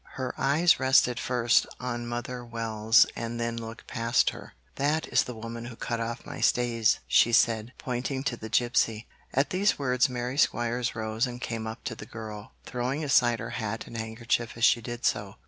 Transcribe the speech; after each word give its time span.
Her 0.13 0.33
eyes 0.35 0.79
rested 0.79 1.19
first 1.19 1.67
on 1.79 2.07
Mother 2.07 2.43
Wells 2.43 3.05
and 3.15 3.39
then 3.39 3.55
looked 3.55 3.85
past 3.85 4.31
her. 4.31 4.55
'That 4.75 5.07
is 5.09 5.25
the 5.25 5.35
woman 5.35 5.65
who 5.65 5.75
cut 5.75 5.99
off 5.99 6.25
my 6.25 6.41
stays,' 6.41 6.97
she 7.07 7.31
said, 7.31 7.71
pointing 7.77 8.23
to 8.23 8.35
the 8.35 8.49
gipsy. 8.49 9.05
At 9.31 9.51
these 9.51 9.77
words 9.77 10.09
Mary 10.09 10.39
Squires 10.39 10.95
rose 10.95 11.27
and 11.27 11.39
came 11.39 11.67
up 11.67 11.83
to 11.83 11.93
the 11.93 12.07
girl, 12.07 12.53
throwing 12.65 13.03
aside 13.03 13.37
her 13.37 13.51
hat 13.51 13.85
and 13.85 13.95
handkerchief 13.95 14.57
as 14.57 14.65
she 14.65 14.81
did 14.81 15.05
so. 15.05 15.35